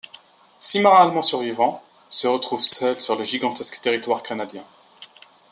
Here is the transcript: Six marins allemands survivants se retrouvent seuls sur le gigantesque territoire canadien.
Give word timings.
Six 0.67 0.79
marins 0.83 0.99
allemands 1.09 1.21
survivants 1.27 1.83
se 2.09 2.25
retrouvent 2.25 2.63
seuls 2.63 2.99
sur 2.99 3.15
le 3.15 3.23
gigantesque 3.23 3.79
territoire 3.81 4.23
canadien. 4.23 4.63